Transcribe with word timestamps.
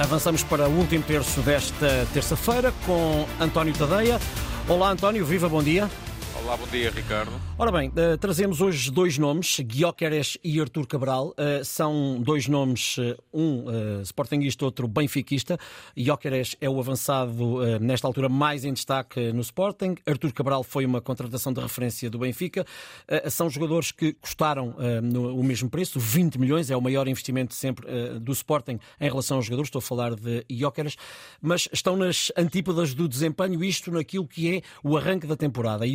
Avançamos 0.00 0.42
para 0.42 0.66
o 0.66 0.78
último 0.78 1.04
terço 1.04 1.42
desta 1.42 2.06
terça-feira 2.14 2.72
com 2.86 3.26
António 3.38 3.74
Tadeia. 3.74 4.18
Olá, 4.66 4.92
António, 4.92 5.26
viva, 5.26 5.46
bom 5.46 5.62
dia. 5.62 5.90
Olá, 6.42 6.56
bom 6.56 6.66
dia, 6.68 6.90
Ricardo. 6.90 7.32
Ora 7.58 7.70
bem, 7.70 7.90
uh, 7.90 8.16
trazemos 8.16 8.62
hoje 8.62 8.90
dois 8.90 9.18
nomes, 9.18 9.60
Guioqueres 9.60 10.38
e 10.42 10.58
Artur 10.58 10.86
Cabral. 10.86 11.28
Uh, 11.28 11.62
são 11.62 12.18
dois 12.18 12.48
nomes, 12.48 12.96
uh, 12.96 13.16
um 13.32 14.00
sportinguista, 14.02 14.64
outro 14.64 14.88
benfiquista. 14.88 15.58
Guioqueres 15.94 16.56
é 16.58 16.70
o 16.70 16.80
avançado, 16.80 17.78
nesta 17.80 18.06
altura, 18.06 18.28
mais 18.28 18.64
em 18.64 18.72
destaque 18.72 19.32
no 19.32 19.42
Sporting. 19.42 19.96
Artur 20.06 20.32
Cabral 20.32 20.62
foi 20.62 20.86
uma 20.86 21.00
contratação 21.00 21.52
de 21.52 21.60
referência 21.60 22.08
do 22.08 22.18
Benfica. 22.18 22.64
são 23.28 23.50
jogadores 23.50 23.92
que 23.92 24.14
custaram 24.14 24.74
no, 25.02 25.36
o 25.36 25.44
mesmo 25.44 25.68
preço, 25.68 26.00
20 26.00 26.38
milhões, 26.38 26.70
é 26.70 26.76
o 26.76 26.80
maior 26.80 27.06
investimento 27.06 27.54
sempre 27.54 27.86
do 28.18 28.32
Sporting 28.32 28.78
em 29.00 29.08
relação 29.08 29.36
aos 29.36 29.46
jogadores. 29.46 29.68
Estou 29.68 29.80
a 29.80 29.82
falar 29.82 30.14
de 30.14 30.44
Guioqueres, 30.50 30.96
mas 31.40 31.68
estão 31.72 31.96
nas 31.96 32.32
antípodas 32.36 32.94
do 32.94 33.08
desempenho, 33.08 33.62
isto 33.62 33.90
naquilo 33.90 34.26
que 34.26 34.56
é 34.56 34.62
o 34.82 34.96
arranque 34.96 35.26
da 35.26 35.36
temporada. 35.36 35.86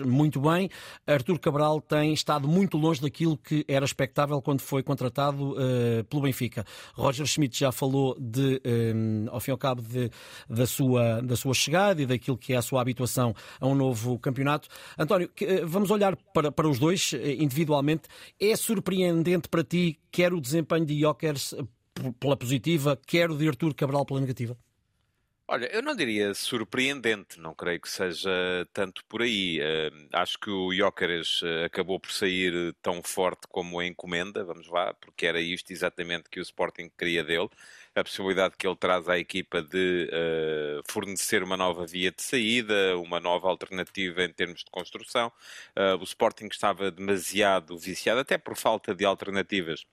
Muito 0.00 0.40
bem. 0.40 0.70
Artur 1.06 1.38
Cabral 1.38 1.80
tem 1.80 2.12
estado 2.12 2.48
muito 2.48 2.76
longe 2.76 3.00
daquilo 3.00 3.36
que 3.36 3.64
era 3.68 3.84
expectável 3.84 4.40
quando 4.40 4.60
foi 4.60 4.82
contratado 4.82 5.52
uh, 5.52 6.04
pelo 6.08 6.22
Benfica. 6.22 6.64
Roger 6.94 7.26
Schmidt 7.26 7.58
já 7.58 7.72
falou 7.72 8.16
de, 8.18 8.60
um, 8.64 9.26
eh, 9.26 9.30
ao 9.30 9.40
fim 9.40 9.50
e 9.50 9.52
ao 9.52 9.58
cabo 9.58 9.82
de, 9.82 10.10
da, 10.48 10.66
sua, 10.66 11.20
da 11.20 11.36
sua 11.36 11.54
chegada 11.54 12.02
e 12.02 12.06
daquilo 12.06 12.36
que 12.36 12.52
é 12.52 12.56
a 12.56 12.62
sua 12.62 12.80
habituação 12.80 13.34
a 13.60 13.66
um 13.66 13.74
novo 13.74 14.18
campeonato. 14.18 14.68
António, 14.98 15.28
uh, 15.28 15.66
vamos 15.66 15.90
olhar 15.90 16.16
para, 16.32 16.50
para 16.50 16.68
os 16.68 16.78
dois 16.78 17.12
individualmente. 17.38 18.08
É 18.40 18.54
surpreendente 18.56 19.48
para 19.48 19.64
ti 19.64 19.98
quer 20.10 20.32
o 20.32 20.40
desempenho 20.40 20.86
de 20.86 21.00
Jokers 21.00 21.54
pela 22.18 22.36
positiva, 22.36 22.98
quer 23.06 23.30
o 23.30 23.36
de 23.36 23.48
Artur 23.48 23.74
Cabral 23.74 24.04
pela 24.04 24.20
negativa? 24.20 24.56
Olha, 25.46 25.66
eu 25.66 25.82
não 25.82 25.94
diria 25.94 26.32
surpreendente, 26.32 27.38
não 27.38 27.54
creio 27.54 27.78
que 27.78 27.88
seja 27.88 28.30
tanto 28.72 29.04
por 29.04 29.20
aí. 29.20 29.60
Uh, 29.60 30.08
acho 30.14 30.38
que 30.38 30.48
o 30.50 30.72
Jóqueres 30.72 31.42
uh, 31.42 31.64
acabou 31.66 32.00
por 32.00 32.10
sair 32.12 32.74
tão 32.80 33.02
forte 33.02 33.46
como 33.48 33.78
a 33.78 33.86
encomenda, 33.86 34.42
vamos 34.42 34.66
lá, 34.68 34.94
porque 34.94 35.26
era 35.26 35.38
isto 35.40 35.70
exatamente 35.70 36.30
que 36.30 36.40
o 36.40 36.42
Sporting 36.42 36.90
queria 36.96 37.22
dele. 37.22 37.50
A 37.94 38.02
possibilidade 38.02 38.56
que 38.56 38.66
ele 38.66 38.76
traz 38.76 39.06
à 39.06 39.18
equipa 39.18 39.60
de 39.62 40.08
uh, 40.10 40.82
fornecer 40.90 41.42
uma 41.42 41.58
nova 41.58 41.86
via 41.86 42.10
de 42.10 42.22
saída, 42.22 42.98
uma 42.98 43.20
nova 43.20 43.46
alternativa 43.48 44.24
em 44.24 44.32
termos 44.32 44.60
de 44.60 44.70
construção. 44.70 45.30
o 46.00 46.04
Sporting 46.04 46.46
estava 46.50 46.90
demasiado 46.90 47.78
viciado, 47.78 48.20
até 48.20 48.38
por 48.38 48.56
falta 48.56 48.94
de 48.94 49.04
alternativas 49.04 49.84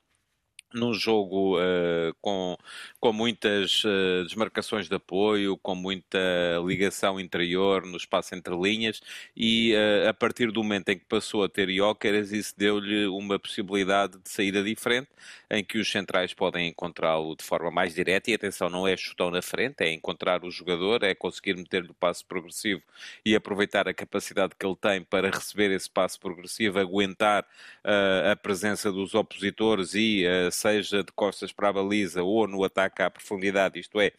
num 0.74 0.94
jogo 0.94 1.58
uh, 1.58 2.14
com, 2.22 2.58
com 3.00 3.14
muitas 3.14 3.84
uh, 3.84 4.24
desmarcações 4.26 4.88
de 4.88 4.96
apoio, 4.96 5.58
com 5.58 5.76
muita 5.76 6.20
ligação 6.66 7.20
interior 7.20 7.86
no 7.86 7.98
espaço 7.98 8.36
entre 8.36 8.56
linhas 8.56 9.02
e 9.36 9.74
uh, 9.74 10.10
a 10.10 10.14
partir 10.14 10.52
do 10.52 10.64
momento 10.64 10.90
em 10.90 10.98
que 10.98 11.06
passou 11.06 11.44
a 11.44 11.50
ter 11.50 11.70
Jóqueres, 11.70 12.32
isso 12.32 12.54
deu-lhe 12.58 13.08
uma 13.08 13.38
possibilidade 13.40 14.18
de 14.18 14.30
saída 14.30 14.64
diferente, 14.64 15.10
em 15.50 15.64
que 15.64 15.78
os 15.78 15.90
centrais 15.90 16.34
podem 16.34 16.70
encontrá-lo 16.70 17.36
de 17.36 17.44
forma 17.44 17.72
mais 17.72 17.94
direta. 17.94 18.32
E 18.32 18.34
atenção, 18.34 18.70
não 18.70 18.88
é 18.88 18.96
chutão 18.96 19.30
na 19.32 19.42
frente, 19.42 19.82
é 19.82 19.92
encontrar 19.92 20.44
o 20.44 20.52
jogador, 20.52 21.04
é 21.04 21.14
conseguir 21.14 21.56
meter-lhe 21.56 21.90
o 21.92 21.94
passo 21.94 22.26
progressivo 22.26 22.82
e 23.26 23.36
aproveitar 23.36 23.88
a 23.88 23.94
capacidade 23.94 24.54
que 24.58 24.66
ele 24.66 24.76
tem 24.76 25.04
para 25.04 25.30
receber 25.30 25.72
esse 25.72 25.90
passo 25.90 26.20
progressivo, 26.20 26.80
aguentar 26.80 27.46
a 28.32 28.36
presença 28.36 28.92
dos 28.92 29.14
opositores 29.14 29.94
e 29.94 30.26
seja 30.62 31.04
de 31.04 31.12
costas 31.14 31.52
para 31.52 31.70
a 31.70 31.74
baliza 31.74 32.24
ou 32.24 32.48
no 32.48 32.64
ataque 32.64 33.02
à 33.02 33.10
profundidade, 33.10 33.80
isto 33.80 34.00
é, 34.00 34.14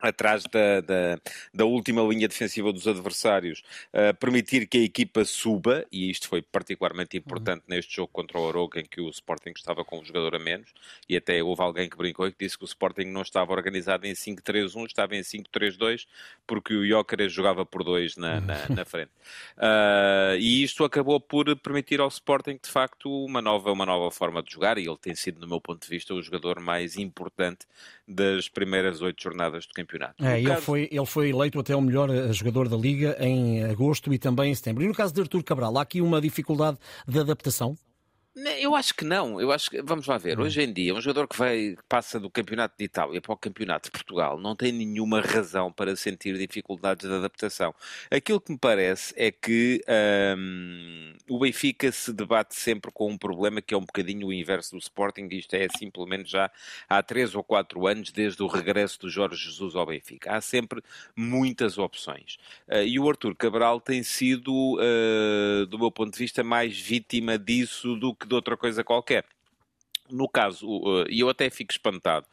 atrás 0.00 0.44
da, 0.44 0.80
da, 0.80 1.18
da, 1.52 1.64
última 1.64 2.02
linha 2.02 2.28
defensiva 2.28 2.72
dos 2.72 2.86
adversários, 2.86 3.62
uh, 3.92 4.14
permitir 4.16 4.66
que 4.66 4.78
a 4.78 4.82
equipa 4.82 5.24
suba, 5.24 5.86
e 5.90 6.10
isto 6.10 6.28
foi 6.28 6.42
particularmente 6.42 7.16
importante 7.16 7.62
uhum. 7.68 7.74
neste 7.74 7.96
jogo 7.96 8.10
contra 8.12 8.38
o 8.38 8.42
Oroca, 8.42 8.80
em 8.80 8.84
que 8.84 9.00
o 9.00 9.08
Sporting 9.08 9.52
estava 9.56 9.84
com 9.84 10.00
um 10.00 10.04
jogador 10.04 10.34
a 10.36 10.38
menos, 10.38 10.72
e 11.08 11.16
até 11.16 11.42
houve 11.42 11.62
alguém 11.62 11.88
que 11.88 11.96
brincou 11.96 12.26
e 12.26 12.32
que 12.32 12.44
disse 12.44 12.58
que 12.58 12.64
o 12.64 12.66
Sporting 12.66 13.04
não 13.04 13.22
estava 13.22 13.52
organizado 13.52 14.06
em 14.06 14.12
5-3-1, 14.12 14.86
estava 14.86 15.16
em 15.16 15.20
5-3-2, 15.20 16.06
porque 16.46 16.74
o 16.74 16.86
Jóqueres 16.86 17.32
jogava 17.32 17.64
por 17.64 17.82
dois 17.82 18.16
na, 18.16 18.40
na, 18.40 18.68
na 18.68 18.84
frente. 18.84 19.10
Uh, 19.56 20.36
e 20.38 20.62
isto 20.62 20.84
acabou 20.84 21.18
por 21.18 21.56
permitir 21.56 22.00
ao 22.00 22.08
Sporting, 22.08 22.58
de 22.62 22.70
facto, 22.70 23.10
uma 23.24 23.40
nova, 23.40 23.72
uma 23.72 23.86
nova 23.86 24.10
forma 24.10 24.42
de 24.42 24.52
jogar, 24.52 24.78
e 24.78 24.86
ele 24.86 24.98
tem 24.98 25.14
sido, 25.14 25.40
no 25.40 25.48
meu 25.48 25.60
ponto 25.60 25.82
de 25.82 25.88
vista, 25.88 26.14
o 26.14 26.22
jogador 26.22 26.60
mais 26.60 26.96
importante 26.96 27.66
das 28.06 28.48
primeiras 28.48 29.00
oito 29.00 29.22
jornadas 29.22 29.66
do 29.66 29.72
campeonato 29.72 29.85
campeonato. 29.86 30.24
É, 30.24 30.38
ele, 30.38 30.48
caso... 30.48 30.62
foi, 30.62 30.88
ele 30.90 31.06
foi 31.06 31.30
eleito 31.30 31.58
até 31.58 31.74
o 31.74 31.80
melhor 31.80 32.10
eh, 32.10 32.32
jogador 32.32 32.68
da 32.68 32.76
Liga 32.76 33.16
em 33.20 33.64
agosto 33.64 34.12
e 34.12 34.18
também 34.18 34.50
em 34.50 34.54
setembro. 34.54 34.82
E 34.82 34.88
no 34.88 34.94
caso 34.94 35.14
de 35.14 35.20
Artur 35.20 35.42
Cabral, 35.42 35.78
há 35.78 35.82
aqui 35.82 36.00
uma 36.00 36.20
dificuldade 36.20 36.76
de 37.06 37.18
adaptação? 37.18 37.76
Eu 38.36 38.74
acho 38.74 38.94
que 38.94 39.04
não. 39.04 39.40
Eu 39.40 39.50
acho 39.50 39.70
que, 39.70 39.80
vamos 39.80 40.06
lá 40.06 40.18
ver, 40.18 40.38
hum. 40.38 40.42
hoje 40.42 40.60
em 40.60 40.70
dia, 40.70 40.94
um 40.94 41.00
jogador 41.00 41.26
que 41.26 41.38
vai, 41.38 41.74
passa 41.88 42.20
do 42.20 42.28
campeonato 42.28 42.74
de 42.78 42.84
Itália 42.84 43.18
para 43.18 43.32
o 43.32 43.36
campeonato 43.36 43.86
de 43.86 43.92
Portugal 43.92 44.38
não 44.38 44.54
tem 44.54 44.72
nenhuma 44.72 45.22
razão 45.22 45.72
para 45.72 45.96
sentir 45.96 46.36
dificuldades 46.36 47.08
de 47.08 47.14
adaptação. 47.14 47.74
Aquilo 48.10 48.38
que 48.38 48.52
me 48.52 48.58
parece 48.58 49.14
é 49.16 49.30
que 49.30 49.82
hum, 50.36 51.14
o 51.30 51.38
Benfica 51.38 51.90
se 51.90 52.12
debate 52.12 52.54
sempre 52.54 52.90
com 52.92 53.10
um 53.10 53.16
problema 53.16 53.62
que 53.62 53.72
é 53.72 53.76
um 53.76 53.84
bocadinho 53.84 54.26
o 54.26 54.32
inverso 54.32 54.72
do 54.72 54.78
Sporting, 54.78 55.28
isto 55.32 55.54
é 55.54 55.66
simplesmente 55.78 56.30
já 56.30 56.50
há 56.86 57.02
três 57.02 57.34
ou 57.34 57.42
quatro 57.42 57.86
anos, 57.86 58.12
desde 58.12 58.42
o 58.42 58.46
regresso 58.46 59.00
do 59.00 59.08
Jorge 59.08 59.46
Jesus 59.46 59.74
ao 59.74 59.86
Benfica. 59.86 60.36
Há 60.36 60.42
sempre 60.42 60.82
muitas 61.16 61.78
opções. 61.78 62.36
Uh, 62.68 62.82
e 62.82 62.98
o 62.98 63.08
Arthur 63.08 63.34
Cabral 63.34 63.80
tem 63.80 64.02
sido, 64.02 64.52
uh, 64.74 65.64
do 65.66 65.78
meu 65.78 65.90
ponto 65.90 66.12
de 66.12 66.18
vista, 66.18 66.44
mais 66.44 66.78
vítima 66.78 67.38
disso 67.38 67.96
do 67.96 68.14
que 68.14 68.25
de 68.26 68.34
outra 68.34 68.56
coisa 68.56 68.84
qualquer. 68.84 69.24
No 70.10 70.28
caso, 70.28 70.66
e 71.08 71.20
eu 71.20 71.28
até 71.28 71.50
fico 71.50 71.72
espantado 71.72 72.26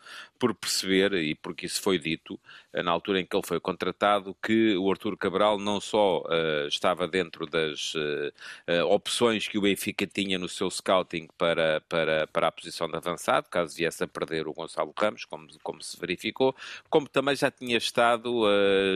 por 0.43 0.53
perceber, 0.53 1.13
e 1.13 1.35
porque 1.35 1.65
isso 1.65 1.81
foi 1.81 1.97
dito 1.97 2.37
eh, 2.73 2.83
na 2.83 2.91
altura 2.91 3.21
em 3.21 3.25
que 3.25 3.33
ele 3.33 3.47
foi 3.47 3.61
contratado, 3.61 4.35
que 4.43 4.75
o 4.75 4.91
Arthur 4.91 5.15
Cabral 5.15 5.57
não 5.57 5.79
só 5.79 6.19
uh, 6.19 6.67
estava 6.67 7.07
dentro 7.07 7.45
das 7.45 7.93
uh, 7.95 8.85
opções 8.89 9.47
que 9.47 9.57
o 9.57 9.61
Benfica 9.61 10.05
tinha 10.05 10.37
no 10.37 10.49
seu 10.49 10.69
scouting 10.69 11.29
para, 11.37 11.79
para, 11.87 12.27
para 12.27 12.47
a 12.47 12.51
posição 12.51 12.89
de 12.89 12.97
avançado, 12.97 13.47
caso 13.49 13.73
viesse 13.77 14.03
a 14.03 14.07
perder 14.07 14.45
o 14.45 14.53
Gonçalo 14.53 14.93
Ramos, 14.99 15.23
como, 15.23 15.47
como 15.63 15.81
se 15.81 15.97
verificou, 15.97 16.53
como 16.89 17.07
também 17.07 17.37
já 17.37 17.49
tinha 17.49 17.77
estado, 17.77 18.43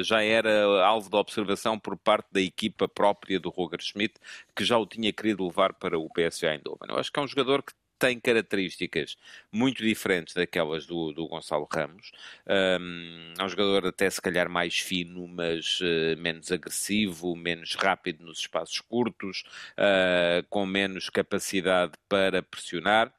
já 0.04 0.22
era 0.22 0.86
alvo 0.86 1.10
de 1.10 1.16
observação 1.16 1.80
por 1.80 1.96
parte 1.96 2.28
da 2.30 2.42
equipa 2.42 2.90
própria 2.90 3.40
do 3.40 3.50
Roger 3.50 3.82
Schmidt, 3.82 4.16
que 4.54 4.66
já 4.66 4.78
o 4.78 4.86
tinha 4.86 5.14
querido 5.14 5.46
levar 5.46 5.74
para 5.74 5.98
o 5.98 6.10
PSV 6.10 6.48
Eindhoven. 6.48 6.90
Eu 6.90 6.98
acho 6.98 7.10
que 7.10 7.20
é 7.20 7.24
um 7.24 7.28
jogador 7.28 7.64
que 7.64 7.72
tem 8.00 8.20
características 8.20 9.18
muito 9.52 9.84
diferentes 9.84 10.34
daquelas 10.34 10.86
do, 10.86 11.12
do 11.12 11.28
Gonçalo 11.28 11.68
Ramos. 11.72 12.12
Um, 12.48 13.34
é 13.40 13.44
um 13.44 13.50
jogador 13.50 13.88
até 13.88 14.10
se 14.10 14.22
calhar 14.22 14.50
mais 14.50 14.80
fino, 14.80 15.28
mas 15.28 15.80
uh, 15.82 16.18
menos 16.18 16.52
agressivo, 16.52 17.36
menos 17.36 17.76
rápido 17.76 18.24
nos 18.26 18.40
espaços 18.40 18.80
curtos, 18.82 19.44
uh, 19.74 20.46
com 20.50 20.66
menos 20.66 21.10
capacidade 21.10 21.94
para 22.08 22.42
pressionar. 22.42 23.12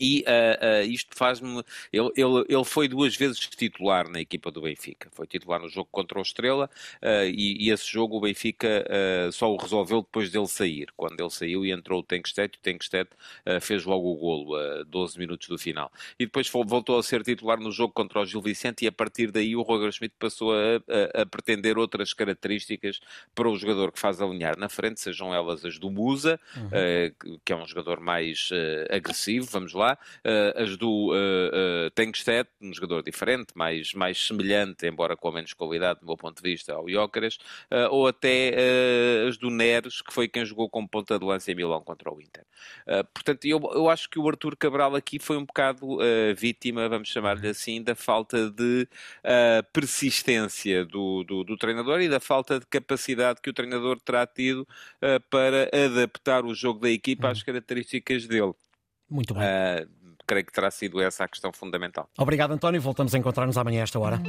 E 0.00 0.24
uh, 0.26 0.82
uh, 0.82 0.90
isto 0.90 1.14
faz-me. 1.14 1.62
Ele, 1.92 2.10
ele, 2.16 2.44
ele 2.48 2.64
foi 2.64 2.88
duas 2.88 3.14
vezes 3.14 3.38
titular 3.38 4.08
na 4.08 4.20
equipa 4.20 4.50
do 4.50 4.62
Benfica. 4.62 5.10
Foi 5.12 5.26
titular 5.26 5.60
no 5.60 5.68
jogo 5.68 5.88
contra 5.92 6.18
o 6.18 6.22
Estrela 6.22 6.70
uh, 7.02 7.24
e, 7.26 7.66
e, 7.66 7.70
esse 7.70 7.86
jogo 7.86 8.16
o 8.16 8.20
Benfica 8.20 8.86
só 9.32 9.52
o 9.52 9.56
resolveu 9.56 10.00
depois 10.00 10.30
dele 10.30 10.46
sair. 10.46 10.88
Quando 10.96 11.20
ele 11.20 11.30
saiu 11.30 11.66
e 11.66 11.70
entrou 11.70 12.00
o 12.00 12.02
Tenkstedt, 12.02 12.56
o 12.56 12.60
Tenkstedt 12.60 13.10
fez 13.60 13.84
logo 13.84 14.12
o 14.12 14.16
golo 14.16 14.54
a 14.54 14.84
12 14.84 15.18
minutos 15.18 15.48
do 15.48 15.58
final. 15.58 15.92
E 16.18 16.24
depois 16.24 16.48
voltou 16.48 16.98
a 16.98 17.02
ser 17.02 17.22
titular 17.22 17.58
no 17.60 17.70
jogo 17.70 17.92
contra 17.92 18.20
o 18.20 18.24
Gil 18.24 18.40
Vicente 18.40 18.84
e 18.84 18.88
a 18.88 18.92
partir 18.92 19.30
daí 19.30 19.54
o 19.54 19.62
Roger 19.62 19.92
Schmidt 19.92 20.14
passou 20.18 20.52
a, 20.52 20.76
a, 21.18 21.22
a 21.22 21.26
pretender 21.26 21.76
outras 21.76 22.12
características 22.12 23.00
para 23.34 23.48
o 23.48 23.56
jogador 23.56 23.92
que 23.92 23.98
faz 23.98 24.20
alinhar 24.20 24.58
na 24.58 24.68
frente, 24.68 25.00
sejam 25.00 25.34
elas 25.34 25.64
as 25.64 25.78
do 25.78 25.90
Musa, 25.90 26.40
uhum. 26.56 27.38
que 27.44 27.52
é 27.52 27.56
um 27.56 27.66
jogador 27.66 28.00
mais 28.00 28.50
agressivo, 28.90 29.46
vamos 29.50 29.72
lá, 29.72 29.89
uh, 29.94 30.62
as 30.62 30.76
do 30.76 31.10
uh, 31.10 31.86
uh, 31.86 31.90
Tenkstedt, 31.94 32.50
um 32.60 32.72
jogador 32.72 33.02
diferente, 33.02 33.52
mais, 33.54 33.92
mais 33.94 34.26
semelhante, 34.26 34.86
embora 34.86 35.16
com 35.16 35.30
menos 35.30 35.52
qualidade, 35.52 36.00
do 36.00 36.06
meu 36.06 36.16
ponto 36.16 36.42
de 36.42 36.50
vista, 36.50 36.74
ao 36.74 36.84
uh, 36.84 36.88
ou 37.90 38.06
até 38.06 38.54
as 39.28 39.36
do 39.36 39.50
Neres, 39.50 40.02
que 40.02 40.12
foi 40.12 40.28
quem 40.28 40.44
jogou 40.44 40.68
como 40.68 40.88
ponta 40.88 41.18
de 41.18 41.24
lança 41.24 41.50
em 41.50 41.54
Milão 41.54 41.82
contra 41.82 42.12
o 42.12 42.20
Inter. 42.20 42.44
portanto, 43.14 43.44
eu, 43.44 43.60
eu 43.72 43.88
acho 43.88 44.08
que 44.08 44.18
o 44.18 44.28
Arthur 44.28 44.56
Cabral 44.56 44.94
aqui 44.94 45.18
foi 45.18 45.36
um 45.36 45.44
bocado 45.44 45.98
vítima, 46.36 46.88
vamos 46.88 47.08
chamar-lhe 47.08 47.48
assim, 47.48 47.82
da 47.82 47.94
falta 47.94 48.50
de 48.50 48.88
persistência 49.72 50.84
do, 50.84 51.24
do, 51.24 51.44
do, 51.44 51.56
treinador 51.56 52.00
e 52.00 52.08
da 52.08 52.20
falta 52.20 52.58
de 52.58 52.66
capacidade 52.66 53.40
que 53.40 53.50
o 53.50 53.52
treinador 53.52 54.00
terá 54.00 54.26
tido 54.26 54.66
para 55.30 55.68
adaptar 55.72 56.44
o 56.44 56.54
jogo 56.54 56.80
da 56.80 56.90
equipa 56.90 57.28
às 57.28 57.38
uhum. 57.38 57.46
características 57.46 58.26
dele. 58.26 58.54
Muito 59.10 59.34
bem. 59.34 59.42
Uh, 59.42 59.88
creio 60.26 60.46
que 60.46 60.52
terá 60.52 60.70
sido 60.70 61.00
essa 61.00 61.24
a 61.24 61.28
questão 61.28 61.52
fundamental. 61.52 62.08
Obrigado, 62.16 62.52
António. 62.52 62.80
Voltamos 62.80 63.14
a 63.14 63.18
encontrar-nos 63.18 63.58
amanhã 63.58 63.80
a 63.80 63.84
esta 63.84 63.98
hora. 63.98 64.20